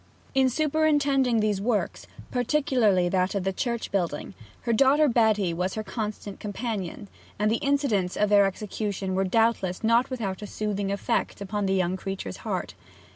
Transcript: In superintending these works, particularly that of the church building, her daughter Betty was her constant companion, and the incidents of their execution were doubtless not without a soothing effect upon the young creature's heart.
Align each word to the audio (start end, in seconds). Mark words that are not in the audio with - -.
In 0.33 0.49
superintending 0.49 1.41
these 1.41 1.61
works, 1.61 2.07
particularly 2.31 3.07
that 3.09 3.35
of 3.35 3.43
the 3.43 3.53
church 3.53 3.91
building, 3.91 4.33
her 4.61 4.73
daughter 4.73 5.07
Betty 5.07 5.53
was 5.53 5.75
her 5.75 5.83
constant 5.83 6.39
companion, 6.39 7.07
and 7.37 7.51
the 7.51 7.57
incidents 7.61 8.17
of 8.17 8.27
their 8.29 8.47
execution 8.47 9.13
were 9.13 9.25
doubtless 9.25 9.83
not 9.83 10.09
without 10.09 10.41
a 10.41 10.47
soothing 10.47 10.91
effect 10.91 11.39
upon 11.39 11.67
the 11.67 11.75
young 11.75 11.97
creature's 11.97 12.37
heart. 12.37 12.73